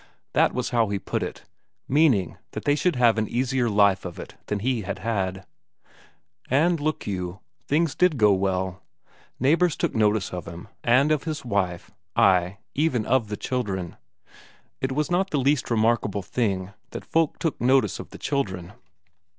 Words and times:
That 0.33 0.51
was 0.51 0.71
how 0.71 0.89
he 0.89 0.97
put 0.97 1.21
it, 1.21 1.43
meaning 1.87 2.35
that 2.53 2.65
they 2.65 2.73
should 2.73 2.95
have 2.95 3.19
an 3.19 3.27
easier 3.27 3.69
life 3.69 4.03
of 4.03 4.17
it 4.17 4.35
than 4.47 4.57
he 4.57 4.81
had 4.81 4.97
had. 4.97 5.45
And 6.49 6.79
look 6.79 7.05
you, 7.05 7.39
things 7.67 7.93
did 7.93 8.17
go 8.17 8.33
well; 8.33 8.81
neighbours 9.39 9.75
took 9.75 9.93
notice 9.93 10.33
of 10.33 10.47
him, 10.47 10.69
and 10.83 11.11
of 11.11 11.25
his 11.25 11.45
wife 11.45 11.91
ay, 12.15 12.57
even 12.73 13.05
of 13.05 13.27
the 13.27 13.37
children. 13.37 13.95
It 14.81 14.91
was 14.93 15.11
not 15.11 15.29
the 15.29 15.37
least 15.37 15.69
remarkable 15.69 16.23
thing, 16.23 16.73
that 16.93 17.05
folk 17.05 17.37
took 17.37 17.61
notice 17.61 17.99
of 17.99 18.09
the 18.09 18.17
children. 18.17 18.73